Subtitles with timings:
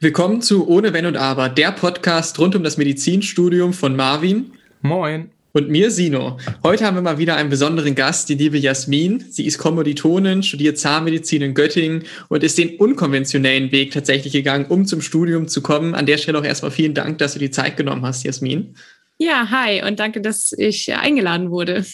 [0.00, 4.52] Willkommen zu Ohne Wenn und Aber, der Podcast rund um das Medizinstudium von Marvin.
[4.80, 5.32] Moin.
[5.52, 6.38] Und mir, Sino.
[6.62, 9.24] Heute haben wir mal wieder einen besonderen Gast, die liebe Jasmin.
[9.28, 14.86] Sie ist Kommoditonin, studiert Zahnmedizin in Göttingen und ist den unkonventionellen Weg tatsächlich gegangen, um
[14.86, 15.96] zum Studium zu kommen.
[15.96, 18.76] An der Stelle auch erstmal vielen Dank, dass du die Zeit genommen hast, Jasmin.
[19.18, 21.84] Ja, hi und danke, dass ich eingeladen wurde.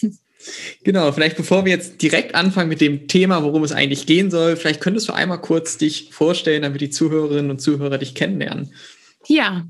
[0.83, 4.55] Genau, vielleicht bevor wir jetzt direkt anfangen mit dem Thema, worum es eigentlich gehen soll,
[4.55, 8.71] vielleicht könntest du einmal kurz dich vorstellen, damit die Zuhörerinnen und Zuhörer dich kennenlernen.
[9.27, 9.65] Ja,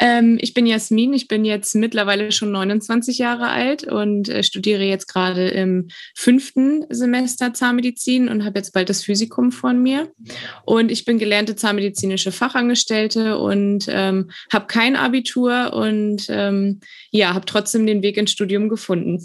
[0.00, 4.84] ähm, ich bin Jasmin, ich bin jetzt mittlerweile schon 29 Jahre alt und äh, studiere
[4.84, 10.10] jetzt gerade im fünften Semester Zahnmedizin und habe jetzt bald das Physikum von mir.
[10.64, 17.46] Und ich bin gelernte zahnmedizinische Fachangestellte und ähm, habe kein Abitur und ähm, ja, habe
[17.46, 19.20] trotzdem den Weg ins Studium gefunden.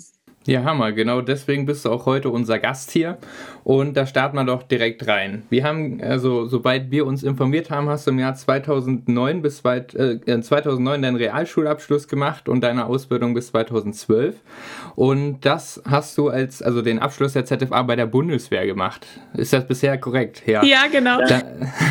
[0.48, 0.92] Ja, Hammer.
[0.92, 3.20] Genau deswegen bist du auch heute unser Gast hier.
[3.64, 5.44] Und da starten wir doch direkt rein.
[5.52, 9.94] Wir haben, also, soweit wir uns informiert haben, hast du im Jahr 2009 bis weit,
[9.94, 14.36] äh, 2009 deinen Realschulabschluss gemacht und deine Ausbildung bis 2012.
[14.96, 19.06] Und das hast du als, also den Abschluss der ZFA bei der Bundeswehr gemacht.
[19.36, 20.42] Ist das bisher korrekt?
[20.48, 21.20] Ja, ja genau.
[21.20, 21.44] Da,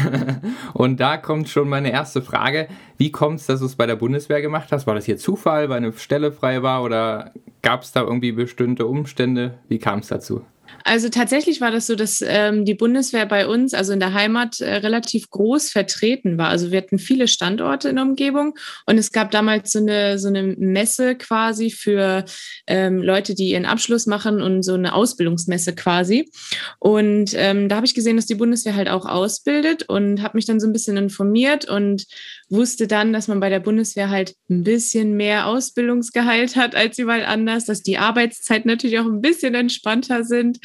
[0.74, 2.67] und da kommt schon meine erste Frage.
[3.00, 4.86] Wie kommt es, dass du es bei der Bundeswehr gemacht hast?
[4.86, 8.84] War das hier Zufall, weil eine Stelle frei war oder gab es da irgendwie bestimmte
[8.84, 9.54] Umstände?
[9.68, 10.44] Wie kam es dazu?
[10.84, 14.60] Also tatsächlich war das so, dass ähm, die Bundeswehr bei uns, also in der Heimat,
[14.60, 16.48] äh, relativ groß vertreten war.
[16.48, 18.54] Also wir hatten viele Standorte in der Umgebung
[18.86, 22.24] und es gab damals so eine, so eine Messe quasi für
[22.66, 26.30] ähm, Leute, die ihren Abschluss machen und so eine Ausbildungsmesse quasi.
[26.78, 30.46] Und ähm, da habe ich gesehen, dass die Bundeswehr halt auch ausbildet und habe mich
[30.46, 32.06] dann so ein bisschen informiert und
[32.48, 37.24] wusste dann, dass man bei der Bundeswehr halt ein bisschen mehr Ausbildungsgehalt hat als überall
[37.24, 40.58] anders, dass die Arbeitszeiten natürlich auch ein bisschen entspannter sind.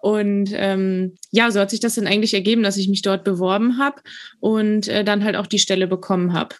[0.00, 3.78] Und ähm, ja, so hat sich das dann eigentlich ergeben, dass ich mich dort beworben
[3.78, 4.00] habe
[4.40, 6.56] und äh, dann halt auch die Stelle bekommen habe.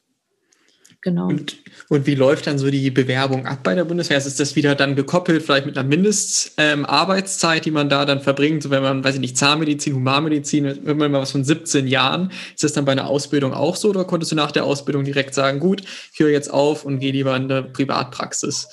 [1.06, 1.28] Genau.
[1.28, 1.56] Und,
[1.88, 4.18] und, wie läuft dann so die Bewerbung ab bei der Bundeswehr?
[4.18, 8.64] Ist das wieder dann gekoppelt, vielleicht mit einer Mindestarbeitszeit, ähm, die man da dann verbringt?
[8.64, 12.32] So wenn man, weiß ich nicht, Zahnmedizin, Humanmedizin, wenn man mal was von 17 Jahren,
[12.52, 15.32] ist das dann bei einer Ausbildung auch so oder konntest du nach der Ausbildung direkt
[15.32, 18.66] sagen, gut, ich höre jetzt auf und gehe lieber in eine Privatpraxis?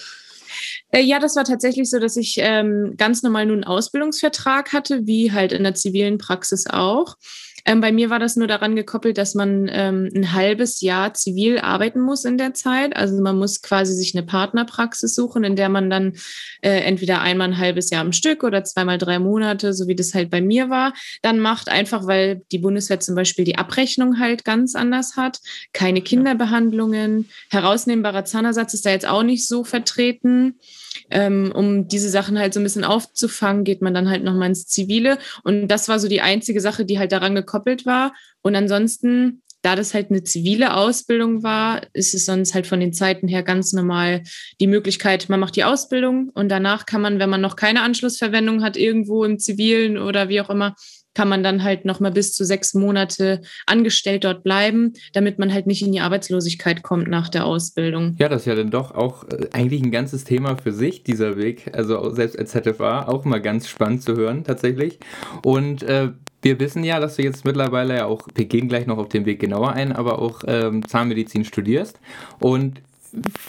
[0.94, 5.08] Äh, ja, das war tatsächlich so, dass ich ähm, ganz normal nun einen Ausbildungsvertrag hatte,
[5.08, 7.18] wie halt in der zivilen Praxis auch.
[7.66, 11.59] Ähm, bei mir war das nur daran gekoppelt, dass man ähm, ein halbes Jahr zivil
[11.59, 12.96] arbeiten muss in der Zeit.
[12.96, 16.14] Also man muss quasi sich eine Partnerpraxis suchen, in der man dann
[16.62, 20.14] äh, entweder einmal ein halbes Jahr am Stück oder zweimal drei Monate, so wie das
[20.14, 24.44] halt bei mir war, dann macht, einfach weil die Bundeswehr zum Beispiel die Abrechnung halt
[24.44, 25.40] ganz anders hat.
[25.72, 30.60] Keine Kinderbehandlungen, herausnehmbarer Zahnersatz ist da jetzt auch nicht so vertreten
[31.09, 34.68] ähm, um diese Sachen halt so ein bisschen aufzufangen, geht man dann halt nochmal ins
[34.68, 35.18] Zivile.
[35.44, 38.14] Und das war so die einzige Sache, die halt daran gekoppelt war.
[38.42, 42.92] Und ansonsten, da das halt eine zivile Ausbildung war, ist es sonst halt von den
[42.92, 44.24] Zeiten her ganz normal
[44.59, 48.62] die Möglichkeit, man macht die Ausbildung und danach kann man, wenn man noch keine Anschlussverwendung
[48.62, 50.75] hat, irgendwo im Zivilen oder wie auch immer,
[51.13, 55.53] kann man dann halt noch mal bis zu sechs Monate angestellt dort bleiben, damit man
[55.53, 58.16] halt nicht in die Arbeitslosigkeit kommt nach der Ausbildung.
[58.19, 61.38] Ja, das ist ja dann doch auch äh, eigentlich ein ganzes Thema für sich, dieser
[61.38, 61.72] Weg.
[61.74, 65.00] Also selbst als ZFA auch mal ganz spannend zu hören tatsächlich.
[65.44, 66.09] Und äh,
[66.41, 69.25] wir wissen ja, dass du jetzt mittlerweile ja auch, wir gehen gleich noch auf den
[69.25, 72.00] Weg genauer ein, aber auch ähm, Zahnmedizin studierst.
[72.40, 72.81] Und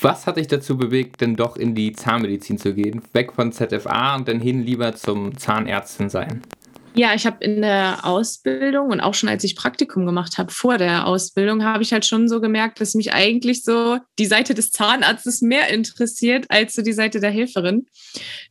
[0.00, 3.02] was hat dich dazu bewegt, denn doch in die Zahnmedizin zu gehen?
[3.12, 6.42] Weg von ZFA und dann hin lieber zum Zahnärztin sein?
[6.97, 10.78] Ja, ich habe in der Ausbildung und auch schon als ich Praktikum gemacht habe, vor
[10.78, 14.71] der Ausbildung, habe ich halt schon so gemerkt, dass mich eigentlich so die Seite des
[14.71, 17.87] Zahnarztes mehr interessiert als so die Seite der Helferin.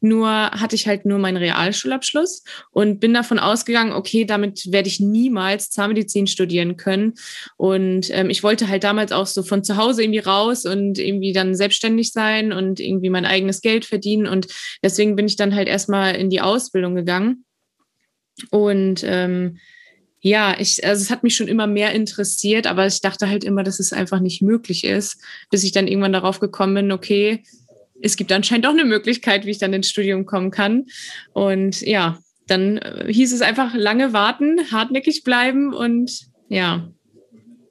[0.02, 5.00] Nur hatte ich halt nur meinen Realschulabschluss und bin davon ausgegangen, okay, damit werde ich
[5.00, 7.14] niemals Zahnmedizin studieren können.
[7.56, 11.32] Und ähm, ich wollte halt damals auch so von zu Hause irgendwie raus und irgendwie
[11.32, 14.28] dann selbstständig sein und irgendwie mein eigenes Geld verdienen.
[14.28, 14.48] Und
[14.84, 17.46] deswegen bin ich dann halt erstmal in die Ausbildung gegangen
[18.52, 19.58] und ähm,
[20.22, 23.64] ja, ich, also es hat mich schon immer mehr interessiert, aber ich dachte halt immer,
[23.64, 25.22] dass es einfach nicht möglich ist,
[25.52, 27.44] bis ich dann irgendwann darauf gekommen bin, okay,
[28.02, 30.86] es gibt anscheinend auch eine Möglichkeit, wie ich dann ins Studium kommen kann.
[31.34, 36.90] Und ja, dann äh, hieß es einfach lange warten, hartnäckig bleiben und ja,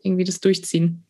[0.02, 1.04] irgendwie das durchziehen.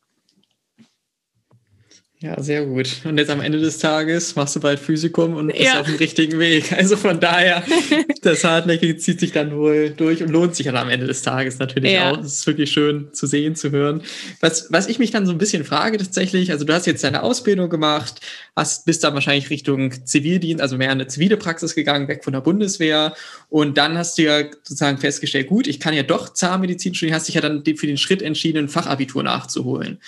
[2.22, 2.88] Ja, sehr gut.
[3.02, 5.80] Und jetzt am Ende des Tages machst du bald Physikum und bist ja.
[5.80, 6.72] auf dem richtigen Weg.
[6.72, 7.64] Also von daher,
[8.22, 11.58] das Hartnäckige zieht sich dann wohl durch und lohnt sich dann am Ende des Tages
[11.58, 12.12] natürlich ja.
[12.12, 12.20] auch.
[12.20, 14.02] Es ist wirklich schön zu sehen, zu hören.
[14.38, 17.24] Was, was ich mich dann so ein bisschen frage tatsächlich, also du hast jetzt deine
[17.24, 18.20] Ausbildung gemacht,
[18.54, 22.32] hast, bist dann wahrscheinlich Richtung Zivildienst, also mehr in eine zivile Praxis gegangen, weg von
[22.32, 23.16] der Bundeswehr.
[23.48, 27.26] Und dann hast du ja sozusagen festgestellt, gut, ich kann ja doch Zahnmedizin studieren, hast
[27.26, 29.98] dich ja dann für den Schritt entschieden, ein Fachabitur nachzuholen.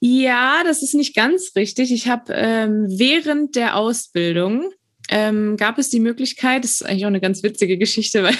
[0.00, 1.92] Ja, das ist nicht ganz richtig.
[1.92, 4.70] Ich habe ähm, während der Ausbildung
[5.08, 8.36] ähm, gab es die Möglichkeit, das ist eigentlich auch eine ganz witzige Geschichte, weil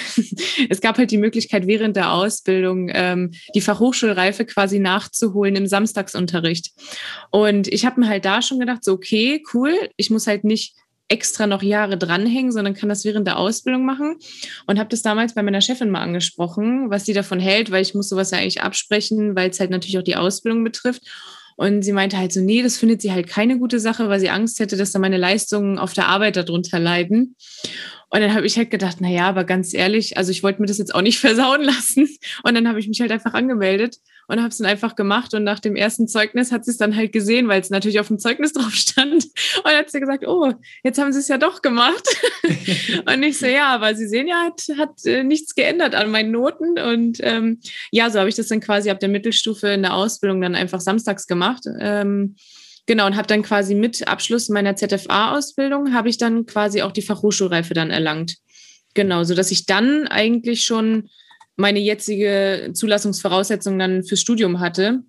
[0.69, 6.71] es gab halt die Möglichkeit, während der Ausbildung ähm, die Fachhochschulreife quasi nachzuholen im Samstagsunterricht.
[7.31, 10.75] Und ich habe mir halt da schon gedacht, so okay, cool, ich muss halt nicht
[11.09, 14.17] extra noch Jahre dranhängen, sondern kann das während der Ausbildung machen.
[14.65, 17.93] Und habe das damals bei meiner Chefin mal angesprochen, was sie davon hält, weil ich
[17.93, 21.03] muss sowas ja eigentlich absprechen, weil es halt natürlich auch die Ausbildung betrifft.
[21.57, 24.29] Und sie meinte halt so, nee, das findet sie halt keine gute Sache, weil sie
[24.29, 27.35] Angst hätte, dass da meine Leistungen auf der Arbeit darunter leiden.
[28.09, 30.67] Und dann habe ich halt gedacht, na ja, aber ganz ehrlich, also ich wollte mir
[30.67, 32.07] das jetzt auch nicht versauen lassen.
[32.43, 35.33] Und dann habe ich mich halt einfach angemeldet und habe es dann einfach gemacht.
[35.33, 38.07] Und nach dem ersten Zeugnis hat sie es dann halt gesehen, weil es natürlich auf
[38.07, 39.25] dem Zeugnis drauf stand.
[39.63, 40.53] Und hat sie gesagt, oh,
[40.83, 42.03] jetzt haben sie es ja doch gemacht.
[43.05, 46.31] und ich so, ja, aber Sie sehen ja, hat, hat äh, nichts geändert an meinen
[46.31, 46.77] Noten.
[46.77, 47.59] Und ähm,
[47.91, 50.81] ja, so habe ich das dann quasi ab der Mittelstufe in der Ausbildung dann einfach
[50.81, 51.63] samstags gemacht.
[51.79, 52.35] Ähm,
[52.89, 57.01] Genau, und habe dann quasi mit Abschluss meiner ZFA-Ausbildung, habe ich dann quasi auch die
[57.01, 58.37] Fachhochschulreife dann erlangt.
[58.93, 61.09] Genau, so dass ich dann eigentlich schon
[61.57, 65.03] meine jetzige Zulassungsvoraussetzung dann fürs Studium hatte.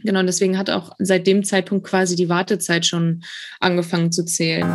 [0.00, 3.22] Genau, und deswegen hat auch seit dem Zeitpunkt quasi die Wartezeit schon
[3.60, 4.66] angefangen zu zählen.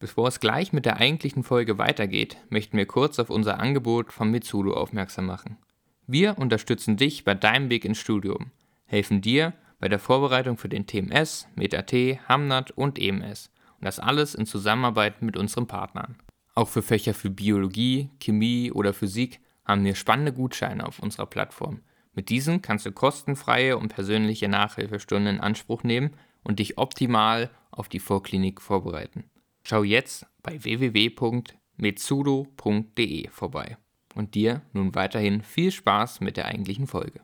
[0.00, 4.30] Bevor es gleich mit der eigentlichen Folge weitergeht, möchten wir kurz auf unser Angebot von
[4.30, 5.58] Mitsudo aufmerksam machen.
[6.06, 8.50] Wir unterstützen dich bei deinem Weg ins Studium,
[8.86, 14.34] helfen dir bei der Vorbereitung für den TMS, MetaT, Hamnat und EMS und das alles
[14.34, 16.16] in Zusammenarbeit mit unseren Partnern.
[16.54, 21.82] Auch für Fächer für Biologie, Chemie oder Physik haben wir spannende Gutscheine auf unserer Plattform.
[22.14, 27.88] Mit diesen kannst du kostenfreie und persönliche Nachhilfestunden in Anspruch nehmen und dich optimal auf
[27.88, 29.30] die Vorklinik vorbereiten.
[29.62, 33.76] Schau jetzt bei www.metsudo.de vorbei.
[34.14, 37.20] Und dir nun weiterhin viel Spaß mit der eigentlichen Folge.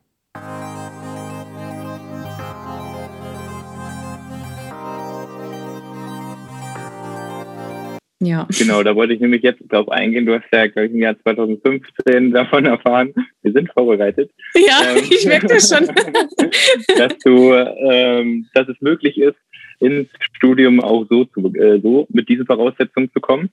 [8.20, 8.46] Ja.
[8.58, 10.24] Genau, da wollte ich nämlich jetzt drauf eingehen.
[10.24, 13.12] Du hast ja, glaube ich, im Jahr 2015 davon erfahren.
[13.42, 14.30] Wir sind vorbereitet.
[14.54, 15.86] Ja, ähm, ich merke das schon.
[16.98, 19.36] dass du, ähm, dass es möglich ist,
[19.80, 23.50] ins Studium auch so, zu, äh, so mit diesen Voraussetzungen zu kommen.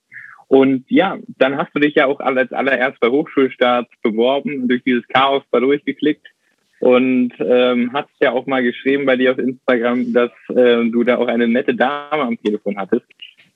[0.48, 5.08] Und ja, dann hast du dich ja auch als allererst bei Hochschulstart beworben, durch dieses
[5.08, 6.28] Chaos da durchgeklickt
[6.82, 11.18] und ähm, hast ja auch mal geschrieben bei dir auf Instagram, dass äh, du da
[11.18, 13.06] auch eine nette Dame am Telefon hattest,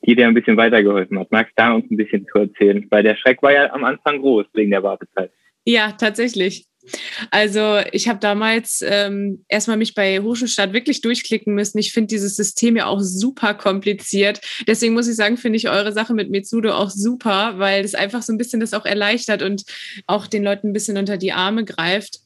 [0.05, 1.31] die dir ein bisschen weitergeholfen hat.
[1.31, 2.85] Magst du da uns ein bisschen zu erzählen?
[2.89, 5.31] Weil der Schreck war ja am Anfang groß wegen der Wartezeit.
[5.65, 6.67] Ja, tatsächlich.
[7.31, 11.79] Also ich habe damals ähm, erstmal mich bei Hochschulstadt wirklich durchklicken müssen.
[11.79, 14.39] Ich finde dieses System ja auch super kompliziert.
[14.67, 18.21] Deswegen muss ich sagen, finde ich eure Sache mit Mitsudo auch super, weil es einfach
[18.21, 19.63] so ein bisschen das auch erleichtert und
[20.05, 22.19] auch den Leuten ein bisschen unter die Arme greift.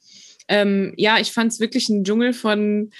[0.50, 2.92] Ähm, ja, ich fand es wirklich ein Dschungel von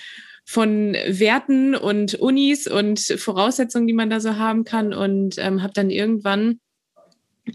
[0.50, 4.96] von Werten und Unis und Voraussetzungen, die man da so haben kann.
[4.96, 6.60] Und ähm, habe dann irgendwann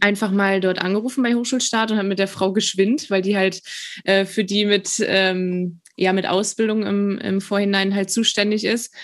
[0.00, 3.62] einfach mal dort angerufen bei Hochschulstart und habe mit der Frau geschwind, weil die halt
[4.04, 8.94] äh, für die mit, ähm, ja, mit Ausbildung im, im Vorhinein halt zuständig ist.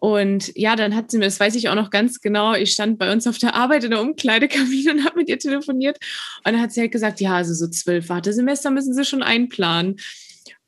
[0.00, 2.98] Und ja, dann hat sie mir, das weiß ich auch noch ganz genau, ich stand
[2.98, 5.98] bei uns auf der Arbeit in der Umkleidekabine und habe mit ihr telefoniert.
[6.44, 9.98] Und dann hat sie halt gesagt, ja, also so zwölf Wartesemester müssen sie schon einplanen.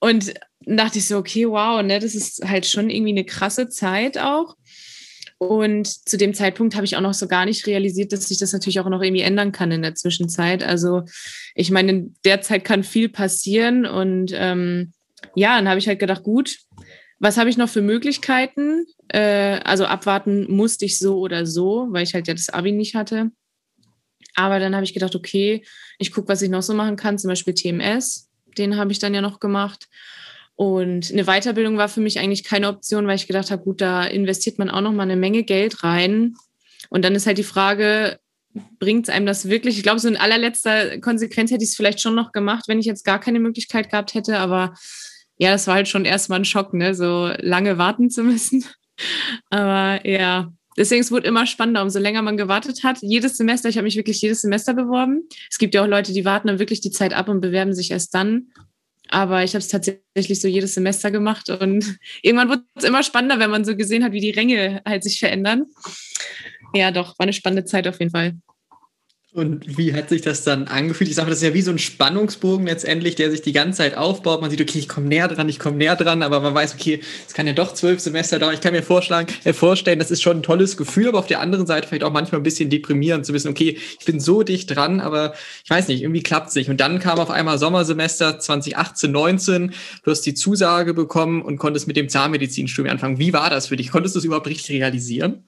[0.00, 4.18] Und dachte ich so, okay, wow, ne, das ist halt schon irgendwie eine krasse Zeit
[4.18, 4.56] auch.
[5.38, 8.52] Und zu dem Zeitpunkt habe ich auch noch so gar nicht realisiert, dass sich das
[8.52, 10.64] natürlich auch noch irgendwie ändern kann in der Zwischenzeit.
[10.64, 11.02] Also
[11.54, 13.86] ich meine, in der Zeit kann viel passieren.
[13.86, 14.92] Und ähm,
[15.36, 16.58] ja, dann habe ich halt gedacht, gut,
[17.20, 18.84] was habe ich noch für Möglichkeiten?
[19.08, 22.96] Äh, also abwarten musste ich so oder so, weil ich halt ja das Abi nicht
[22.96, 23.30] hatte.
[24.34, 25.64] Aber dann habe ich gedacht, okay,
[25.98, 28.27] ich gucke, was ich noch so machen kann, zum Beispiel TMS.
[28.56, 29.88] Den habe ich dann ja noch gemacht.
[30.54, 34.04] Und eine Weiterbildung war für mich eigentlich keine Option, weil ich gedacht habe, gut, da
[34.04, 36.34] investiert man auch noch mal eine Menge Geld rein.
[36.90, 38.18] Und dann ist halt die Frage,
[38.78, 39.76] bringt es einem das wirklich?
[39.76, 42.86] Ich glaube, so in allerletzter Konsequenz hätte ich es vielleicht schon noch gemacht, wenn ich
[42.86, 44.38] jetzt gar keine Möglichkeit gehabt hätte.
[44.38, 44.74] Aber
[45.36, 46.94] ja, das war halt schon erstmal ein Schock, ne?
[46.94, 48.64] so lange warten zu müssen.
[49.50, 52.98] Aber ja, Deswegen es wurde immer spannender, umso länger man gewartet hat.
[53.02, 55.28] Jedes Semester, ich habe mich wirklich jedes Semester beworben.
[55.50, 57.90] Es gibt ja auch Leute, die warten dann wirklich die Zeit ab und bewerben sich
[57.90, 58.52] erst dann.
[59.08, 63.40] Aber ich habe es tatsächlich so jedes Semester gemacht und irgendwann wurde es immer spannender,
[63.40, 65.66] wenn man so gesehen hat, wie die Ränge halt sich verändern.
[66.74, 68.36] Ja, doch, war eine spannende Zeit auf jeden Fall.
[69.34, 71.10] Und wie hat sich das dann angefühlt?
[71.10, 73.94] Ich sage, das ist ja wie so ein Spannungsbogen letztendlich, der sich die ganze Zeit
[73.94, 74.40] aufbaut.
[74.40, 77.00] Man sieht, okay, ich komme näher dran, ich komme näher dran, aber man weiß, okay,
[77.26, 78.54] es kann ja doch zwölf Semester dauern.
[78.54, 81.40] Ich kann mir vorschlagen, äh, vorstellen, das ist schon ein tolles Gefühl, aber auf der
[81.40, 84.74] anderen Seite vielleicht auch manchmal ein bisschen deprimierend zu wissen, okay, ich bin so dicht
[84.74, 86.70] dran, aber ich weiß nicht, irgendwie klappt es nicht.
[86.70, 91.86] Und dann kam auf einmal Sommersemester 2018, 19, du hast die Zusage bekommen und konntest
[91.86, 93.18] mit dem Zahnmedizinstudium anfangen.
[93.18, 93.90] Wie war das für dich?
[93.90, 95.44] Konntest du es überhaupt richtig realisieren?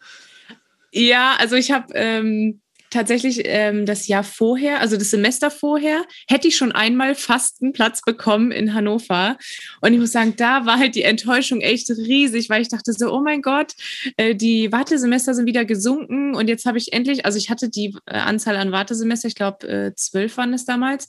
[0.92, 2.60] Ja, also ich habe ähm,
[2.90, 7.72] tatsächlich ähm, das Jahr vorher, also das Semester vorher, hätte ich schon einmal fast einen
[7.72, 9.38] Platz bekommen in Hannover.
[9.80, 13.12] Und ich muss sagen, da war halt die Enttäuschung echt riesig, weil ich dachte so,
[13.12, 13.72] oh mein Gott,
[14.16, 17.96] äh, die Wartesemester sind wieder gesunken und jetzt habe ich endlich, also ich hatte die
[18.06, 21.08] äh, Anzahl an Wartesemester, ich glaube äh, zwölf waren es damals.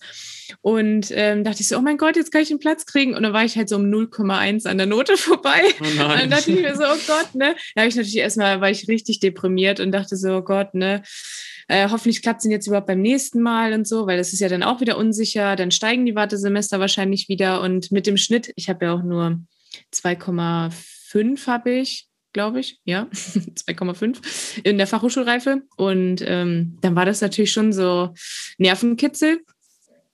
[0.61, 3.15] Und ähm, dachte ich so, oh mein Gott, jetzt kann ich einen Platz kriegen.
[3.15, 5.61] Und dann war ich halt so um 0,1 an der Note vorbei.
[5.79, 7.55] Oh und dann dachte ich mir so, oh Gott, ne?
[7.75, 11.03] Da habe ich natürlich erstmal, war ich richtig deprimiert und dachte so, oh Gott, ne?
[11.71, 14.49] Äh, hoffentlich klappt es jetzt überhaupt beim nächsten Mal und so, weil das ist ja
[14.49, 15.55] dann auch wieder unsicher.
[15.55, 17.61] Dann steigen die Wartesemester wahrscheinlich wieder.
[17.61, 19.39] Und mit dem Schnitt, ich habe ja auch nur
[19.93, 25.61] 2,5 habe ich, glaube ich, ja, 2,5 in der Fachhochschulreife.
[25.77, 28.13] Und ähm, dann war das natürlich schon so
[28.57, 29.39] Nervenkitzel.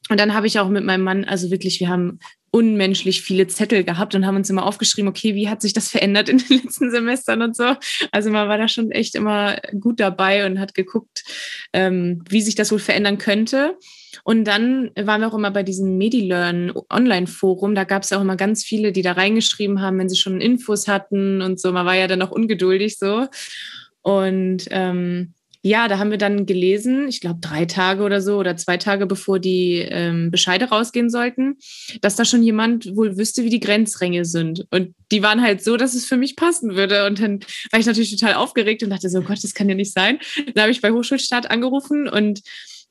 [0.09, 2.19] Und dann habe ich auch mit meinem Mann, also wirklich, wir haben
[2.51, 6.30] unmenschlich viele Zettel gehabt und haben uns immer aufgeschrieben, okay, wie hat sich das verändert
[6.30, 7.75] in den letzten Semestern und so.
[8.12, 11.24] Also man war da schon echt immer gut dabei und hat geguckt,
[11.74, 13.77] ähm, wie sich das wohl verändern könnte.
[14.24, 17.75] Und dann waren wir auch immer bei diesem MediLearn Online-Forum.
[17.75, 20.88] Da gab es auch immer ganz viele, die da reingeschrieben haben, wenn sie schon Infos
[20.88, 21.72] hatten und so.
[21.72, 23.27] Man war ja dann auch ungeduldig so.
[24.01, 25.34] Und ähm,
[25.67, 29.05] ja, da haben wir dann gelesen, ich glaube drei Tage oder so oder zwei Tage
[29.05, 31.57] bevor die ähm, Bescheide rausgehen sollten,
[32.01, 34.65] dass da schon jemand wohl wüsste, wie die Grenzränge sind.
[34.71, 37.05] Und die waren halt so, dass es für mich passen würde.
[37.05, 39.93] Und dann war ich natürlich total aufgeregt und dachte so, Gott, das kann ja nicht
[39.93, 40.19] sein.
[40.53, 42.41] Dann habe ich bei Hochschulstaat angerufen und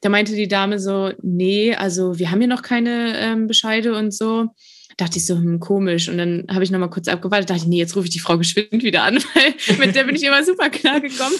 [0.02, 4.12] da meinte die Dame so, nee, also wir haben hier noch keine ähm, Bescheide und
[4.12, 4.48] so
[4.96, 6.08] dachte ich so, hm, komisch.
[6.08, 8.38] Und dann habe ich nochmal kurz abgewartet, dachte ich, nee, jetzt rufe ich die Frau
[8.38, 11.36] geschwind wieder an, weil mit der bin ich immer super klar gekommen.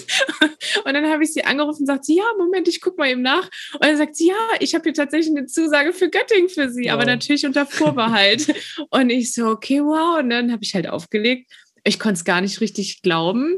[0.85, 3.23] Und dann habe ich sie angerufen und sagt sie, ja, Moment, ich gucke mal eben
[3.23, 3.49] nach.
[3.75, 6.85] Und dann sagt sie, ja, ich habe hier tatsächlich eine Zusage für Göttingen für sie,
[6.85, 6.93] wow.
[6.93, 8.55] aber natürlich unter Vorbehalt.
[8.91, 10.19] und ich so, okay, wow.
[10.19, 11.51] Und dann habe ich halt aufgelegt.
[11.85, 13.57] Ich konnte es gar nicht richtig glauben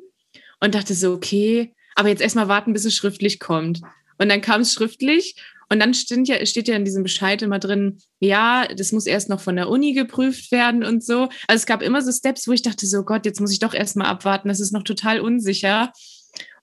[0.61, 3.81] und dachte so, okay, aber jetzt erstmal warten, bis es schriftlich kommt.
[4.19, 5.35] Und dann kam es schriftlich
[5.71, 9.29] und dann steht ja, steht ja in diesem Bescheid immer drin, ja, das muss erst
[9.29, 11.29] noch von der Uni geprüft werden und so.
[11.47, 13.75] Also es gab immer so Steps, wo ich dachte, so Gott, jetzt muss ich doch
[13.75, 15.93] erstmal abwarten, das ist noch total unsicher.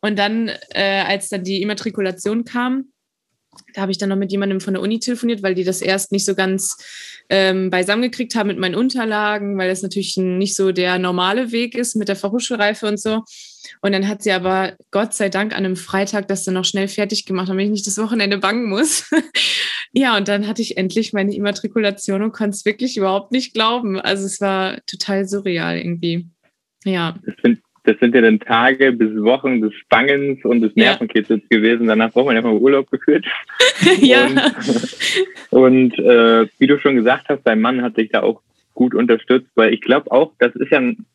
[0.02, 2.92] Und dann, äh, als dann die Immatrikulation kam,
[3.74, 6.12] da habe ich dann noch mit jemandem von der Uni telefoniert, weil die das erst
[6.12, 6.78] nicht so ganz
[7.30, 11.76] ähm, beisammen gekriegt haben mit meinen Unterlagen, weil das natürlich nicht so der normale Weg
[11.76, 13.24] ist mit der Fachhochschulreife und so.
[13.82, 16.88] Und dann hat sie aber Gott sei Dank an einem Freitag das dann noch schnell
[16.88, 19.10] fertig gemacht, damit ich nicht das Wochenende bangen muss.
[19.94, 24.00] ja, und dann hatte ich endlich meine Immatrikulation und konnte es wirklich überhaupt nicht glauben.
[24.00, 26.28] Also es war total surreal irgendwie.
[26.84, 27.16] Ja.
[27.26, 31.58] Das sind, das sind ja dann Tage bis Wochen des Bangens und des Nervenkitzels ja.
[31.58, 31.88] gewesen.
[31.88, 33.26] Danach braucht man ja mal Urlaub geführt.
[34.02, 34.26] ja.
[34.26, 38.42] Und, und äh, wie du schon gesagt hast, dein Mann hat sich da auch
[38.74, 41.06] gut unterstützt, weil ich glaube auch, das ist ja ein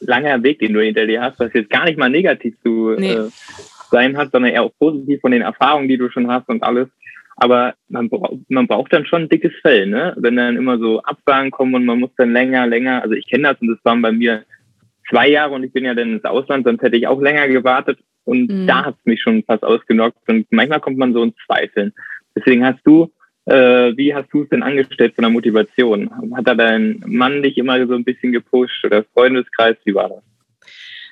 [0.00, 3.12] langer Weg, den du hinter dir hast, was jetzt gar nicht mal negativ zu nee.
[3.12, 3.28] äh,
[3.90, 6.88] sein hat, sondern eher auch positiv von den Erfahrungen, die du schon hast und alles.
[7.36, 10.14] Aber man, braucht man braucht dann schon ein dickes Fell, ne?
[10.16, 13.48] Wenn dann immer so Absagen kommen und man muss dann länger, länger, also ich kenne
[13.48, 14.44] das und das waren bei mir
[15.08, 17.98] zwei Jahre und ich bin ja dann ins Ausland, sonst hätte ich auch länger gewartet
[18.24, 18.66] und mhm.
[18.66, 21.92] da hat es mich schon fast ausgenockt und manchmal kommt man so in Zweifeln.
[22.36, 23.10] Deswegen hast du
[23.46, 26.10] äh, wie hast du es denn angestellt von der Motivation?
[26.36, 29.76] Hat da dein Mann dich immer so ein bisschen gepusht oder Freundeskreis?
[29.84, 30.22] Wie war das?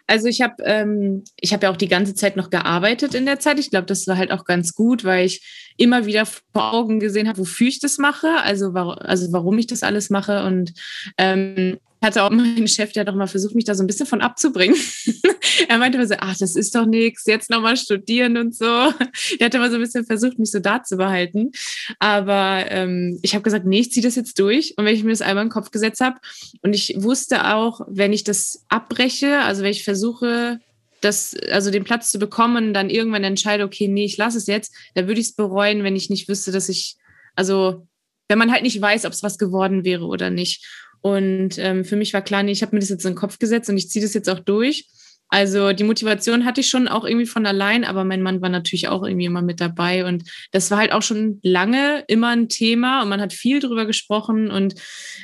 [0.07, 3.39] Also ich habe ähm, ich habe ja auch die ganze Zeit noch gearbeitet in der
[3.39, 3.61] Zeit.
[3.61, 7.27] Ich glaube, das war halt auch ganz gut, weil ich immer wieder vor Augen gesehen
[7.27, 10.75] habe, wofür ich das mache, also, also warum ich das alles mache und
[11.17, 14.07] ähm, hatte auch mein Chef, der hat doch mal versucht, mich da so ein bisschen
[14.07, 14.77] von abzubringen.
[15.69, 18.67] er meinte immer so, ach, das ist doch nichts, jetzt nochmal studieren und so.
[19.39, 21.53] Er hat immer so ein bisschen versucht, mich so da zu behalten.
[21.99, 24.75] Aber ähm, ich habe gesagt, nee, ich ziehe das jetzt durch.
[24.77, 26.19] Und wenn ich mir das einmal in den Kopf gesetzt habe
[26.63, 30.61] und ich wusste auch, wenn ich das abbreche, also wenn ich versuche,
[31.01, 34.75] das, also den Platz zu bekommen dann irgendwann entscheide, okay, nee, ich lasse es jetzt,
[34.95, 36.97] dann würde ich es bereuen, wenn ich nicht wüsste, dass ich,
[37.35, 37.87] also
[38.29, 40.65] wenn man halt nicht weiß, ob es was geworden wäre oder nicht.
[41.01, 43.39] Und ähm, für mich war klar, nee, ich habe mir das jetzt in den Kopf
[43.39, 44.87] gesetzt und ich ziehe das jetzt auch durch.
[45.33, 48.89] Also die Motivation hatte ich schon auch irgendwie von allein, aber mein Mann war natürlich
[48.89, 50.05] auch irgendwie immer mit dabei.
[50.05, 53.87] Und das war halt auch schon lange immer ein Thema und man hat viel drüber
[53.87, 54.75] gesprochen und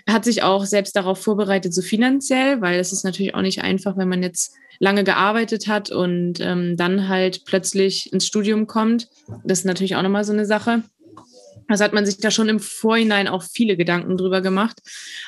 [0.09, 3.97] hat sich auch selbst darauf vorbereitet, so finanziell, weil es ist natürlich auch nicht einfach,
[3.97, 9.09] wenn man jetzt lange gearbeitet hat und ähm, dann halt plötzlich ins Studium kommt.
[9.45, 10.83] Das ist natürlich auch nochmal so eine Sache.
[11.69, 14.81] Also hat man sich da schon im Vorhinein auch viele Gedanken drüber gemacht.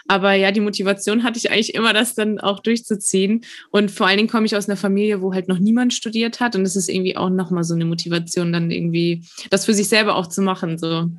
[0.07, 3.45] Aber ja, die Motivation hatte ich eigentlich immer, das dann auch durchzuziehen.
[3.71, 6.55] Und vor allen Dingen komme ich aus einer Familie, wo halt noch niemand studiert hat.
[6.55, 10.14] Und es ist irgendwie auch nochmal so eine Motivation, dann irgendwie das für sich selber
[10.14, 10.78] auch zu machen.
[10.78, 11.11] So.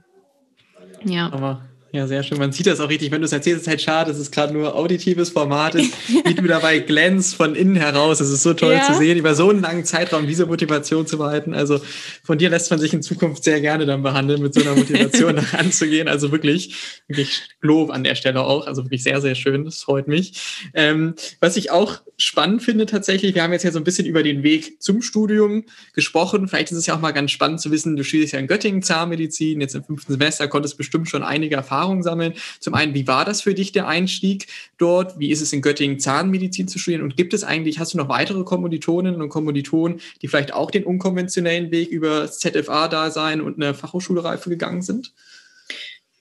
[1.04, 1.32] Ja.
[1.34, 2.38] Aber ja, sehr schön.
[2.38, 3.10] Man sieht das auch richtig.
[3.10, 6.36] Wenn du es erzählst, ist halt schade, dass es gerade nur auditives Format ist, wie
[6.36, 8.20] du dabei glänzt von innen heraus.
[8.20, 8.84] Es ist so toll ja.
[8.84, 11.56] zu sehen, über so einen langen Zeitraum diese Motivation zu behalten.
[11.56, 11.82] Also
[12.24, 15.40] von dir lässt man sich in Zukunft sehr gerne dann behandeln, mit so einer Motivation
[15.54, 16.08] anzugehen.
[16.08, 16.76] Also wirklich,
[17.08, 18.68] wirklich Lob an der Stelle auch.
[18.68, 19.66] Also wirklich sehr, sehr schön.
[19.66, 20.70] Das freut mich.
[20.76, 24.22] Ähm, was ich auch spannend finde tatsächlich, wir haben jetzt ja so ein bisschen über
[24.22, 26.48] den Weg zum Studium gesprochen.
[26.48, 28.84] Vielleicht ist es ja auch mal ganz spannend zu wissen, du studierst ja in Göttingen
[28.84, 32.34] Zahnmedizin, jetzt im fünften Semester, konntest bestimmt schon einige Erfahrungen Erfahrung sammeln.
[32.60, 35.18] Zum einen, wie war das für dich, der Einstieg dort?
[35.18, 37.04] Wie ist es in Göttingen, Zahnmedizin zu studieren?
[37.04, 40.84] Und gibt es eigentlich, hast du noch weitere Kommilitoninnen und Kommilitonen, die vielleicht auch den
[40.84, 45.14] unkonventionellen Weg über ZFA-Dasein und eine Fachhochschulreife gegangen sind?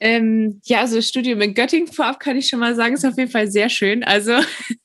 [0.00, 3.18] Ähm, ja, also das Studium in Göttingen vorab kann ich schon mal sagen, ist auf
[3.18, 4.04] jeden Fall sehr schön.
[4.04, 4.32] Also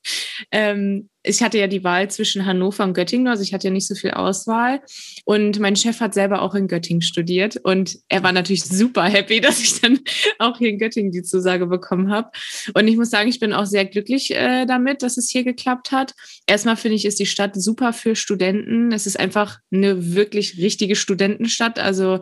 [0.50, 3.86] ähm, ich hatte ja die Wahl zwischen Hannover und Göttingen, also ich hatte ja nicht
[3.86, 4.80] so viel Auswahl.
[5.24, 9.40] Und mein Chef hat selber auch in Göttingen studiert und er war natürlich super happy,
[9.40, 10.00] dass ich dann
[10.38, 12.30] auch hier in Göttingen die Zusage bekommen habe.
[12.74, 15.92] Und ich muss sagen, ich bin auch sehr glücklich äh, damit, dass es hier geklappt
[15.92, 16.14] hat.
[16.46, 18.92] Erstmal finde ich, ist die Stadt super für Studenten.
[18.92, 21.78] Es ist einfach eine wirklich richtige Studentenstadt.
[21.78, 22.20] Also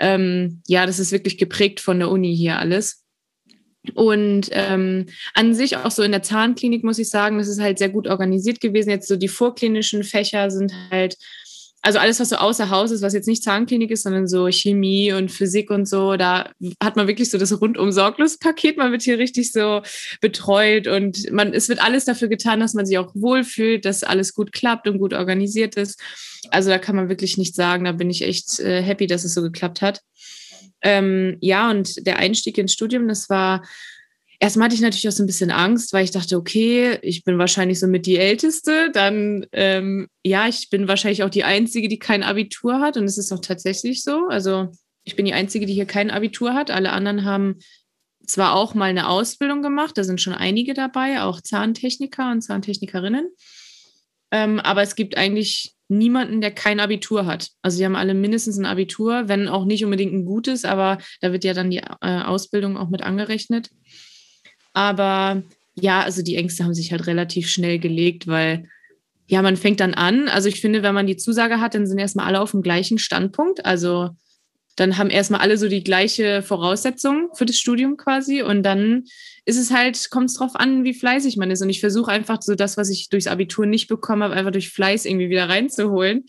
[0.00, 3.01] ähm, ja, das ist wirklich geprägt von der Uni hier alles.
[3.94, 7.78] Und ähm, an sich auch so in der Zahnklinik muss ich sagen, das ist halt
[7.78, 8.90] sehr gut organisiert gewesen.
[8.90, 11.16] Jetzt so die vorklinischen Fächer sind halt,
[11.84, 15.12] also alles, was so außer Haus ist, was jetzt nicht Zahnklinik ist, sondern so Chemie
[15.12, 18.76] und Physik und so, da hat man wirklich so das rundum sorglos Paket.
[18.76, 19.82] Man wird hier richtig so
[20.20, 24.32] betreut und man, es wird alles dafür getan, dass man sich auch wohlfühlt, dass alles
[24.32, 26.00] gut klappt und gut organisiert ist.
[26.50, 29.34] Also da kann man wirklich nicht sagen, da bin ich echt äh, happy, dass es
[29.34, 30.02] so geklappt hat.
[30.82, 33.64] Ähm, ja, und der Einstieg ins Studium, das war,
[34.40, 37.38] erstmal hatte ich natürlich auch so ein bisschen Angst, weil ich dachte, okay, ich bin
[37.38, 41.98] wahrscheinlich so mit die Älteste, dann, ähm, ja, ich bin wahrscheinlich auch die Einzige, die
[41.98, 44.26] kein Abitur hat und es ist auch tatsächlich so.
[44.28, 44.70] Also
[45.04, 46.70] ich bin die Einzige, die hier kein Abitur hat.
[46.70, 47.58] Alle anderen haben
[48.26, 53.28] zwar auch mal eine Ausbildung gemacht, da sind schon einige dabei, auch Zahntechniker und Zahntechnikerinnen.
[54.30, 57.50] Ähm, aber es gibt eigentlich niemanden, der kein Abitur hat.
[57.62, 61.32] Also sie haben alle mindestens ein Abitur, wenn auch nicht unbedingt ein gutes, aber da
[61.32, 63.70] wird ja dann die äh, Ausbildung auch mit angerechnet.
[64.72, 65.42] Aber
[65.74, 68.68] ja, also die Ängste haben sich halt relativ schnell gelegt, weil
[69.26, 70.28] ja, man fängt dann an.
[70.28, 72.98] Also ich finde, wenn man die Zusage hat, dann sind erstmal alle auf dem gleichen
[72.98, 73.64] Standpunkt.
[73.64, 74.10] Also
[74.76, 79.04] dann haben erstmal alle so die gleiche Voraussetzung für das Studium quasi und dann
[79.44, 81.62] ist es halt, kommt es drauf an, wie fleißig man ist.
[81.62, 84.70] Und ich versuche einfach so das, was ich durchs Abitur nicht bekommen habe, einfach durch
[84.70, 86.24] Fleiß irgendwie wieder reinzuholen.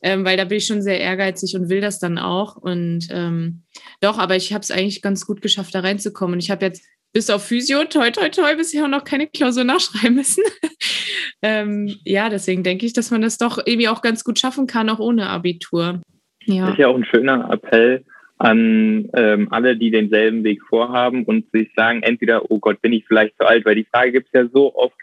[0.00, 2.56] Ähm, weil da bin ich schon sehr ehrgeizig und will das dann auch.
[2.56, 3.64] Und ähm,
[4.00, 6.34] doch, aber ich habe es eigentlich ganz gut geschafft, da reinzukommen.
[6.34, 9.64] Und ich habe jetzt bis auf Physio, toi, toi, toi, bisher auch noch keine Klausur
[9.64, 10.44] nachschreiben müssen.
[11.42, 14.88] ähm, ja, deswegen denke ich, dass man das doch irgendwie auch ganz gut schaffen kann,
[14.88, 16.00] auch ohne Abitur.
[16.48, 16.62] Ja.
[16.62, 18.04] Das ist ja auch ein schöner Appell
[18.38, 23.04] an ähm, alle, die denselben Weg vorhaben und sich sagen, entweder, oh Gott, bin ich
[23.06, 24.96] vielleicht zu alt, weil die Frage gibt es ja so oft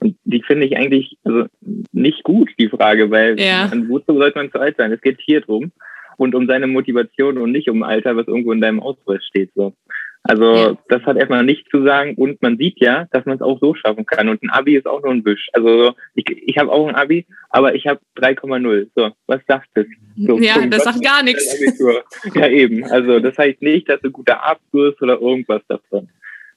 [0.00, 1.44] und die finde ich eigentlich also
[1.92, 3.66] nicht gut, die Frage, weil ja.
[3.66, 4.92] an wozu sollte man zu alt sein?
[4.92, 5.72] Es geht hier drum
[6.16, 9.50] und um seine Motivation und nicht um Alter, was irgendwo in deinem Ausweis steht.
[9.54, 9.74] So.
[10.22, 10.76] Also ja.
[10.88, 13.74] das hat erstmal nichts zu sagen und man sieht ja, dass man es auch so
[13.74, 14.28] schaffen kann.
[14.28, 15.48] Und ein Abi ist auch nur ein Wisch.
[15.54, 18.88] Also ich, ich habe auch ein Abi, aber ich habe 3,0.
[18.94, 19.86] So, was sagt das?
[20.16, 21.56] So, ja, das sagt gar nichts.
[22.34, 22.84] Ja, eben.
[22.84, 26.10] Also das heißt nicht, dass du guter Arzt wirst oder irgendwas davon.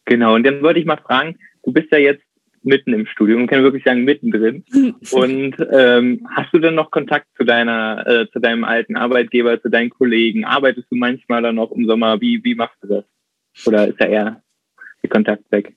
[0.06, 0.36] Genau.
[0.36, 2.24] Und dann wollte ich mal fragen, du bist ja jetzt
[2.64, 4.64] mitten im Studium, kann wirklich sagen mittendrin.
[5.12, 9.70] Und ähm, hast du denn noch Kontakt zu deiner, äh, zu deinem alten Arbeitgeber, zu
[9.70, 10.46] deinen Kollegen?
[10.46, 12.20] Arbeitest du manchmal dann noch im Sommer?
[12.20, 13.06] Wie, wie machst du das?
[13.66, 14.42] Oder ist da eher
[15.02, 15.76] der Kontakt weg?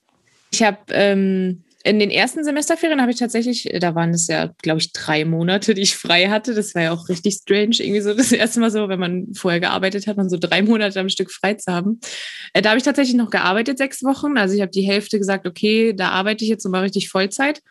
[0.50, 4.80] Ich habe ähm, in den ersten Semesterferien habe ich tatsächlich, da waren es ja, glaube
[4.80, 6.52] ich, drei Monate, die ich frei hatte.
[6.52, 9.60] Das war ja auch richtig strange, irgendwie so das erste Mal so, wenn man vorher
[9.60, 12.00] gearbeitet hat, man so drei Monate am Stück frei zu haben.
[12.54, 14.36] Äh, da habe ich tatsächlich noch gearbeitet, sechs Wochen.
[14.36, 17.62] Also ich habe die Hälfte gesagt, okay, da arbeite ich jetzt und mal richtig Vollzeit.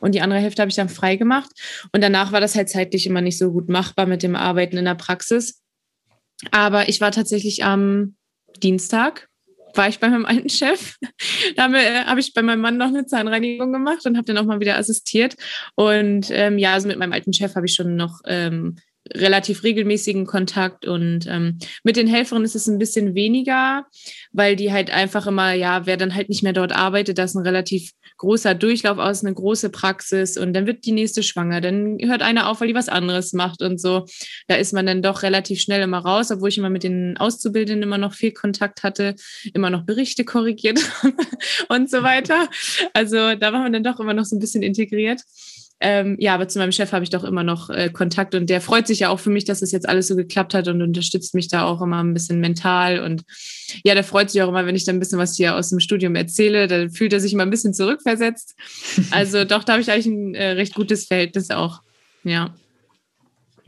[0.00, 1.50] Und die andere Hälfte habe ich dann frei gemacht.
[1.92, 4.84] Und danach war das halt zeitlich immer nicht so gut machbar mit dem Arbeiten in
[4.84, 5.62] der Praxis.
[6.50, 8.16] Aber ich war tatsächlich am
[8.62, 9.30] Dienstag
[9.76, 10.96] war ich bei meinem alten Chef.
[11.56, 14.38] Da habe äh, hab ich bei meinem Mann noch eine Zahnreinigung gemacht und habe dann
[14.38, 15.36] auch mal wieder assistiert.
[15.74, 18.76] Und ähm, ja, also mit meinem alten Chef habe ich schon noch ähm,
[19.14, 23.86] relativ regelmäßigen Kontakt und ähm, mit den Helferinnen ist es ein bisschen weniger,
[24.32, 27.36] weil die halt einfach immer, ja, wer dann halt nicht mehr dort arbeitet, das ist
[27.36, 31.98] ein relativ großer Durchlauf aus, eine große Praxis und dann wird die nächste schwanger, dann
[32.00, 34.06] hört eine auf, weil die was anderes macht und so.
[34.48, 37.82] Da ist man dann doch relativ schnell immer raus, obwohl ich immer mit den Auszubildenden
[37.82, 39.14] immer noch viel Kontakt hatte,
[39.52, 40.80] immer noch Berichte korrigiert
[41.68, 42.48] und so weiter.
[42.94, 45.20] Also da war man dann doch immer noch so ein bisschen integriert.
[45.78, 48.62] Ähm, ja, aber zu meinem Chef habe ich doch immer noch äh, Kontakt und der
[48.62, 50.80] freut sich ja auch für mich, dass es das jetzt alles so geklappt hat und
[50.80, 53.00] unterstützt mich da auch immer ein bisschen mental.
[53.00, 53.24] Und
[53.84, 55.80] ja, der freut sich auch immer, wenn ich dann ein bisschen was hier aus dem
[55.80, 56.66] Studium erzähle.
[56.66, 58.54] Da fühlt er sich immer ein bisschen zurückversetzt.
[59.10, 61.80] Also doch, da habe ich eigentlich ein äh, recht gutes Verhältnis auch.
[62.24, 62.54] Ja.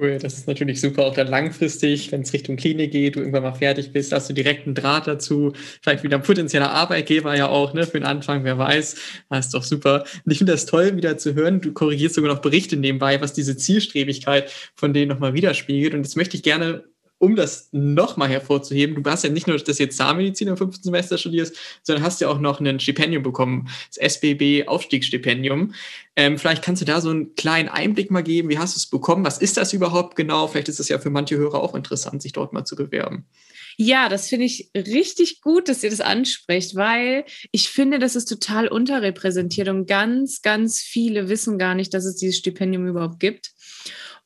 [0.01, 3.43] Cool, das ist natürlich super, auch dann langfristig, wenn es Richtung Klinik geht, du irgendwann
[3.43, 7.49] mal fertig bist, hast du direkt einen Draht dazu, vielleicht wieder ein potenzieller Arbeitgeber ja
[7.49, 8.95] auch, ne, für den Anfang, wer weiß,
[9.29, 10.05] das ist doch super.
[10.25, 13.33] Und ich finde das toll, wieder zu hören, du korrigierst sogar noch Berichte nebenbei, was
[13.33, 15.95] diese Zielstrebigkeit von denen nochmal widerspiegelt.
[15.95, 16.85] Und jetzt möchte ich gerne
[17.18, 21.18] um das nochmal hervorzuheben, du hast ja nicht nur das jetzt Zahnmedizin im fünften Semester
[21.18, 25.74] studierst, sondern hast ja auch noch ein Stipendium bekommen, das SBB Aufstiegsstipendium.
[26.16, 28.48] Ähm, vielleicht kannst du da so einen kleinen Einblick mal geben.
[28.48, 29.24] Wie hast du es bekommen?
[29.24, 30.46] Was ist das überhaupt genau?
[30.46, 33.26] Vielleicht ist es ja für manche Hörer auch interessant, sich dort mal zu bewerben.
[33.81, 38.24] Ja, das finde ich richtig gut, dass ihr das ansprecht, weil ich finde, das ist
[38.24, 43.52] total unterrepräsentiert und ganz, ganz viele wissen gar nicht, dass es dieses Stipendium überhaupt gibt.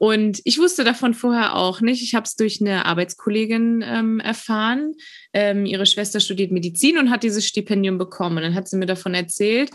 [0.03, 2.03] Und ich wusste davon vorher auch nicht.
[2.03, 4.95] Ich habe es durch eine Arbeitskollegin ähm, erfahren.
[5.33, 8.39] Ähm, ihre Schwester studiert Medizin und hat dieses Stipendium bekommen.
[8.39, 9.71] Und dann hat sie mir davon erzählt.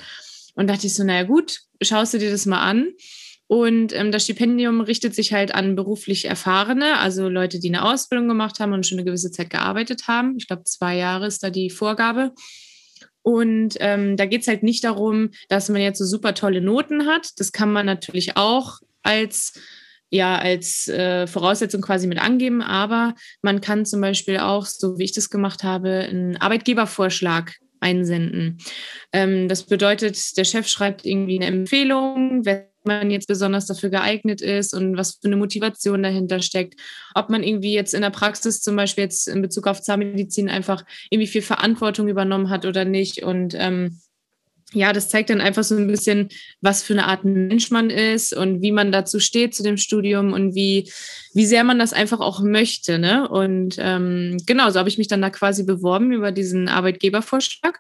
[0.54, 2.92] Und dachte ich so, naja gut, schaust du dir das mal an.
[3.48, 8.28] Und ähm, das Stipendium richtet sich halt an beruflich Erfahrene, also Leute, die eine Ausbildung
[8.28, 10.36] gemacht haben und schon eine gewisse Zeit gearbeitet haben.
[10.38, 12.34] Ich glaube, zwei Jahre ist da die Vorgabe.
[13.22, 17.06] Und ähm, da geht es halt nicht darum, dass man jetzt so super tolle Noten
[17.06, 17.30] hat.
[17.40, 19.54] Das kann man natürlich auch als
[20.10, 25.04] ja als äh, Voraussetzung quasi mit angeben, aber man kann zum Beispiel auch, so wie
[25.04, 28.58] ich das gemacht habe, einen Arbeitgebervorschlag einsenden.
[29.14, 34.42] Ähm, das bedeutet, der Chef schreibt irgendwie eine Empfehlung, wenn man jetzt besonders dafür geeignet
[34.42, 36.80] ist und was für eine Motivation dahinter steckt.
[37.14, 40.86] Ob man irgendwie jetzt in der Praxis zum Beispiel jetzt in Bezug auf Zahnmedizin einfach
[41.10, 44.00] irgendwie viel Verantwortung übernommen hat oder nicht und ähm,
[44.74, 46.28] ja, das zeigt dann einfach so ein bisschen,
[46.60, 50.34] was für eine Art Mensch man ist und wie man dazu steht zu dem Studium
[50.34, 50.92] und wie,
[51.34, 53.00] wie sehr man das einfach auch möchte.
[53.00, 53.30] Ne?
[53.30, 57.80] Und ähm, genau, so habe ich mich dann da quasi beworben über diesen Arbeitgebervorschlag.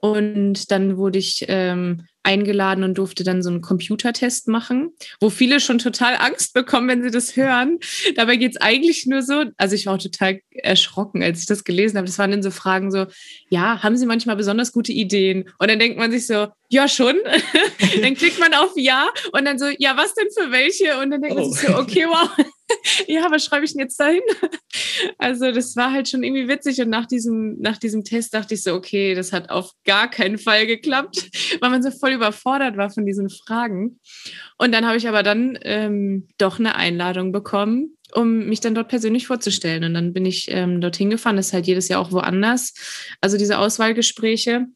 [0.00, 5.60] Und dann wurde ich ähm, eingeladen und durfte dann so einen Computertest machen, wo viele
[5.60, 7.78] schon total Angst bekommen, wenn sie das hören.
[8.16, 11.64] Dabei geht es eigentlich nur so, also ich war auch total erschrocken, als ich das
[11.64, 12.06] gelesen habe.
[12.06, 13.06] Das waren dann so Fragen so,
[13.48, 15.48] ja, haben Sie manchmal besonders gute Ideen?
[15.58, 17.16] Und dann denkt man sich so, ja, schon.
[18.02, 20.98] dann klickt man auf Ja und dann so, ja, was denn für welche?
[21.00, 21.40] Und dann denkt oh.
[21.40, 22.28] man sich so, okay, wow.
[23.06, 24.22] ja, was schreibe ich denn jetzt dahin?
[25.16, 28.62] Also das war halt schon irgendwie witzig und nach diesem, nach diesem Test dachte ich
[28.62, 32.90] so, okay, das hat auf gar keinen Fall geklappt, weil man so voll überfordert war
[32.90, 34.00] von diesen Fragen.
[34.58, 38.88] Und dann habe ich aber dann ähm, doch eine Einladung bekommen, um mich dann dort
[38.88, 39.84] persönlich vorzustellen.
[39.84, 42.74] Und dann bin ich ähm, dorthin gefahren, das ist halt jedes Jahr auch woanders.
[43.20, 44.66] Also diese Auswahlgespräche.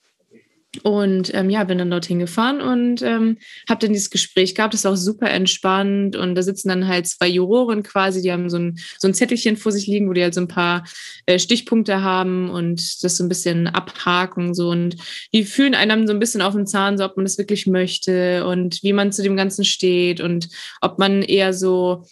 [0.82, 3.36] Und ähm, ja, bin dann dorthin gefahren und ähm,
[3.68, 4.72] habe dann dieses Gespräch gehabt.
[4.72, 6.16] Das war auch super entspannt.
[6.16, 9.58] Und da sitzen dann halt zwei Juroren quasi, die haben so ein, so ein Zettelchen
[9.58, 10.84] vor sich liegen, wo die halt so ein paar
[11.26, 14.54] äh, Stichpunkte haben und das so ein bisschen abhaken.
[14.54, 14.70] So.
[14.70, 14.96] Und
[15.34, 18.46] die fühlen einem so ein bisschen auf den Zahn, so ob man das wirklich möchte
[18.46, 20.48] und wie man zu dem Ganzen steht und
[20.80, 22.06] ob man eher so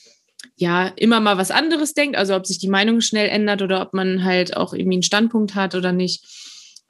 [0.57, 3.95] ja, immer mal was anderes denkt, also ob sich die Meinung schnell ändert oder ob
[3.95, 6.23] man halt auch irgendwie einen Standpunkt hat oder nicht.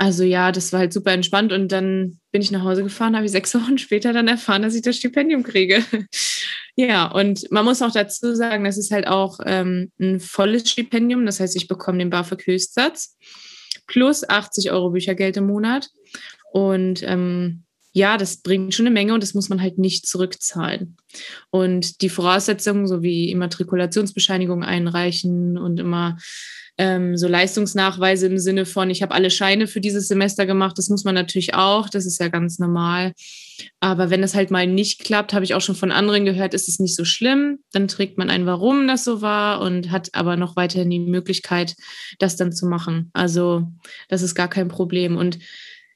[0.01, 3.27] Also ja, das war halt super entspannt und dann bin ich nach Hause gefahren, habe
[3.27, 5.85] ich sechs Wochen später dann erfahren, dass ich das Stipendium kriege.
[6.75, 11.27] ja, und man muss auch dazu sagen, das ist halt auch ähm, ein volles Stipendium,
[11.27, 13.19] das heißt, ich bekomme den BAföG-Höchstsatz
[13.87, 15.91] plus 80 Euro Büchergeld im Monat
[16.51, 20.97] und ähm, ja, das bringt schon eine Menge und das muss man halt nicht zurückzahlen.
[21.51, 26.17] Und die Voraussetzungen, so wie Immatrikulationsbescheinigung einreichen und immer
[26.81, 30.79] ähm, so Leistungsnachweise im Sinne von, ich habe alle Scheine für dieses Semester gemacht.
[30.79, 33.13] Das muss man natürlich auch, das ist ja ganz normal.
[33.81, 36.69] Aber wenn es halt mal nicht klappt, habe ich auch schon von anderen gehört, ist
[36.69, 37.59] es nicht so schlimm.
[37.73, 41.77] Dann trägt man ein, warum das so war und hat aber noch weiterhin die Möglichkeit,
[42.19, 43.11] das dann zu machen.
[43.13, 43.69] Also
[44.09, 45.19] das ist gar kein Problem.
[45.19, 45.39] Und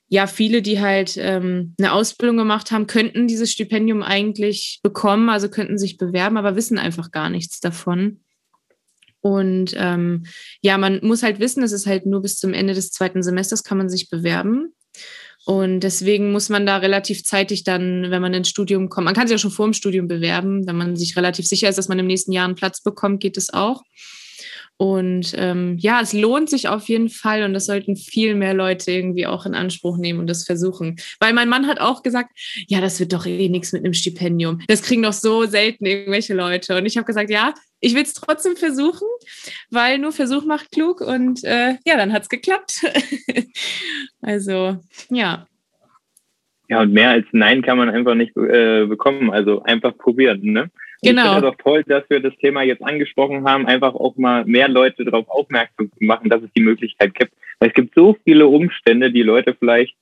[0.08, 5.48] ja, viele, die halt ähm, eine Ausbildung gemacht haben, könnten dieses Stipendium eigentlich bekommen, also
[5.48, 8.20] könnten sich bewerben, aber wissen einfach gar nichts davon.
[9.24, 10.24] Und ähm,
[10.60, 13.64] ja, man muss halt wissen, es ist halt nur bis zum Ende des zweiten Semesters
[13.64, 14.74] kann man sich bewerben.
[15.46, 19.26] Und deswegen muss man da relativ zeitig dann, wenn man ins Studium kommt, man kann
[19.26, 21.98] sich ja schon vor dem Studium bewerben, wenn man sich relativ sicher ist, dass man
[21.98, 23.82] im nächsten Jahr einen Platz bekommt, geht es auch.
[24.76, 28.90] Und ähm, ja, es lohnt sich auf jeden Fall und das sollten viel mehr Leute
[28.90, 30.96] irgendwie auch in Anspruch nehmen und das versuchen.
[31.20, 32.30] Weil mein Mann hat auch gesagt,
[32.66, 34.60] ja, das wird doch eh nichts mit einem Stipendium.
[34.66, 36.76] Das kriegen doch so selten irgendwelche Leute.
[36.76, 39.06] Und ich habe gesagt, ja, ich will es trotzdem versuchen,
[39.70, 42.84] weil nur Versuch macht klug und äh, ja, dann hat es geklappt.
[44.22, 44.78] also,
[45.10, 45.46] ja.
[46.68, 49.30] Ja, und mehr als Nein kann man einfach nicht äh, bekommen.
[49.30, 50.70] Also einfach probieren, ne?
[51.02, 51.22] Genau.
[51.22, 54.46] Ich finde es auch toll, dass wir das Thema jetzt angesprochen haben, einfach auch mal
[54.46, 57.32] mehr Leute darauf aufmerksam zu machen, dass es die Möglichkeit gibt.
[57.58, 59.94] Weil es gibt so viele Umstände, die Leute vielleicht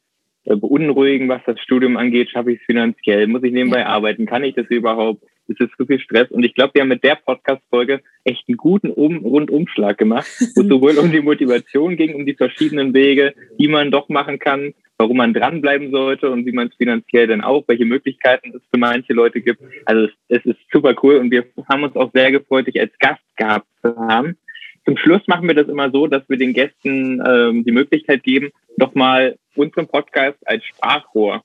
[0.44, 2.30] äh, beunruhigen, was das Studium angeht.
[2.30, 3.26] Schaffe ich es finanziell?
[3.26, 3.86] Muss ich nebenbei ja.
[3.86, 4.26] arbeiten?
[4.26, 5.24] Kann ich das überhaupt?
[5.48, 6.30] Es ist so viel Stress.
[6.30, 10.62] Und ich glaube, wir haben mit der Podcast-Folge echt einen guten um Rundumschlag gemacht, wo
[10.62, 14.74] es sowohl um die Motivation ging, um die verschiedenen Wege, die man doch machen kann,
[14.98, 18.78] warum man dranbleiben sollte und wie man es finanziell dann auch, welche Möglichkeiten es für
[18.78, 19.60] manche Leute gibt.
[19.84, 22.92] Also es, es ist super cool und wir haben uns auch sehr gefreut, dich als
[22.98, 24.36] Gast gehabt zu haben.
[24.84, 28.50] Zum Schluss machen wir das immer so, dass wir den Gästen ähm, die Möglichkeit geben,
[28.76, 31.42] nochmal unseren Podcast als Sprachrohr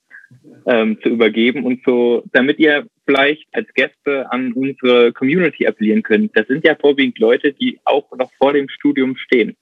[0.65, 6.35] ähm, zu übergeben und so, damit ihr vielleicht als Gäste an unsere Community appellieren könnt.
[6.35, 9.55] Das sind ja vorwiegend Leute, die auch noch vor dem Studium stehen.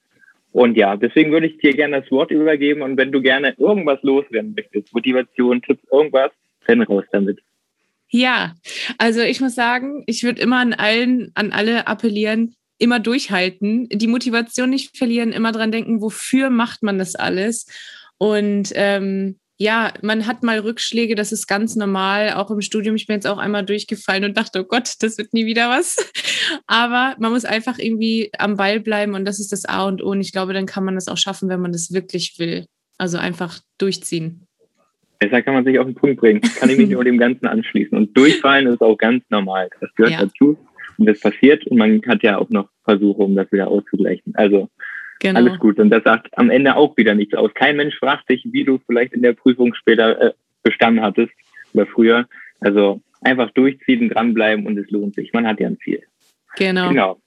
[0.51, 4.01] Und ja, deswegen würde ich dir gerne das Wort übergeben und wenn du gerne irgendwas
[4.03, 6.31] loswerden möchtest, Motivation, Tipps, irgendwas,
[6.65, 7.39] dann raus damit.
[8.09, 8.55] Ja,
[8.97, 14.07] also ich muss sagen, ich würde immer an allen, an alle appellieren, immer durchhalten, die
[14.07, 17.67] Motivation nicht verlieren, immer dran denken, wofür macht man das alles?
[18.17, 22.95] Und ähm, ja, man hat mal Rückschläge, das ist ganz normal, auch im Studium.
[22.95, 26.11] Ich bin jetzt auch einmal durchgefallen und dachte, oh Gott, das wird nie wieder was.
[26.67, 30.09] Aber man muss einfach irgendwie am Ball bleiben und das ist das A und O.
[30.09, 32.65] Und ich glaube, dann kann man das auch schaffen, wenn man das wirklich will.
[32.97, 34.45] Also einfach durchziehen.
[35.19, 36.41] Besser kann man sich auf den Punkt bringen.
[36.41, 37.97] Kann ich mich nur dem Ganzen anschließen.
[37.97, 39.69] Und durchfallen ist auch ganz normal.
[39.79, 40.21] Das gehört ja.
[40.25, 40.57] dazu.
[40.97, 41.65] Und das passiert.
[41.67, 44.35] Und man hat ja auch noch Versuche, um das wieder auszugleichen.
[44.35, 44.69] Also
[45.19, 45.39] Genau.
[45.39, 45.79] Alles gut.
[45.79, 47.53] Und das sagt am Ende auch wieder nichts aus.
[47.53, 51.33] Kein Mensch fragt dich, wie du vielleicht in der Prüfung später äh, bestanden hattest
[51.73, 52.27] oder früher.
[52.59, 55.33] Also einfach durchziehen, dranbleiben und es lohnt sich.
[55.33, 56.03] Man hat ja ein Ziel.
[56.57, 56.89] Genau.
[56.89, 57.21] Genau.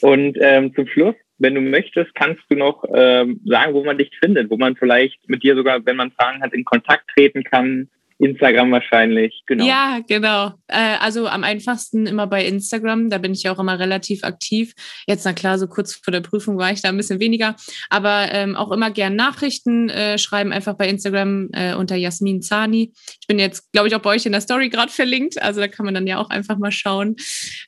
[0.00, 4.10] Und ähm, zum Schluss, wenn du möchtest, kannst du noch ähm, sagen, wo man dich
[4.18, 7.88] findet, wo man vielleicht mit dir sogar, wenn man Fragen hat, in Kontakt treten kann,
[8.18, 9.64] Instagram wahrscheinlich, genau.
[9.64, 10.54] Ja, genau.
[10.66, 14.74] Äh, also am einfachsten immer bei Instagram, da bin ich auch immer relativ aktiv.
[15.06, 17.54] Jetzt, na klar, so kurz vor der Prüfung war ich da ein bisschen weniger,
[17.90, 22.92] aber ähm, auch immer gern Nachrichten äh, schreiben, einfach bei Instagram äh, unter Jasmin Zani.
[23.20, 25.68] Ich bin jetzt, glaube ich, auch bei euch in der Story gerade verlinkt, also da
[25.68, 27.14] kann man dann ja auch einfach mal schauen.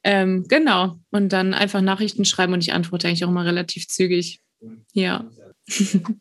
[0.03, 0.99] Ähm, genau.
[1.11, 4.41] Und dann einfach Nachrichten schreiben und ich antworte eigentlich auch immer relativ zügig.
[4.93, 5.31] Ja.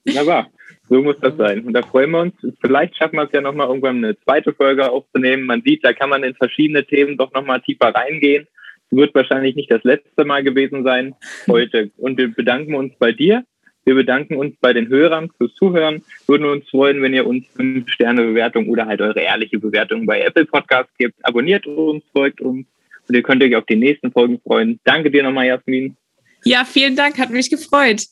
[0.06, 0.52] Wunderbar.
[0.90, 1.66] So muss das sein.
[1.66, 2.34] Und da freuen wir uns.
[2.62, 5.46] Vielleicht schaffen wir es ja nochmal irgendwann eine zweite Folge aufzunehmen.
[5.46, 8.48] Man sieht, da kann man in verschiedene Themen doch nochmal tiefer reingehen.
[8.90, 11.14] Wird wahrscheinlich nicht das letzte Mal gewesen sein
[11.48, 11.92] heute.
[11.98, 13.44] Und wir bedanken uns bei dir.
[13.86, 16.04] Wir bedanken uns bei den Hörern fürs Zuhören.
[16.28, 20.46] Würden uns freuen, wenn ihr uns eine Sterne-Bewertung oder halt eure ehrliche Bewertung bei Apple
[20.46, 21.16] Podcasts gebt.
[21.24, 22.66] Abonniert uns, folgt uns.
[23.08, 24.80] Und ihr könnt euch auf die nächsten Folgen freuen.
[24.84, 25.96] Danke dir nochmal, Jasmin.
[26.44, 27.18] Ja, vielen Dank.
[27.18, 28.04] Hat mich gefreut.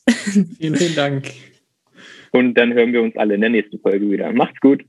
[0.58, 1.24] Vielen, vielen Dank.
[2.32, 4.32] Und dann hören wir uns alle in der nächsten Folge wieder.
[4.32, 4.84] Macht's gut.